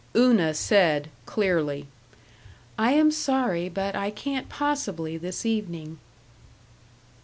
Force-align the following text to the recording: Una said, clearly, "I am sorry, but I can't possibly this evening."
Una 0.15 0.55
said, 0.55 1.11
clearly, 1.27 1.85
"I 2.75 2.93
am 2.93 3.11
sorry, 3.11 3.69
but 3.69 3.95
I 3.95 4.09
can't 4.09 4.49
possibly 4.49 5.15
this 5.15 5.45
evening." 5.45 5.99